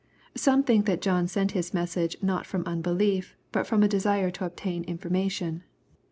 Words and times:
Some 0.33 0.63
think 0.63 0.87
that 0.87 0.99
John 0.99 1.27
sent 1.27 1.51
his 1.51 1.75
message 1.75 2.17
not 2.23 2.47
from 2.47 2.63
unbelief, 2.65 3.37
but 3.51 3.67
ftom 3.67 3.85
a 3.85 3.87
desire 3.87 4.31
to 4.31 4.45
obtain 4.45 4.83
information. 4.85 5.63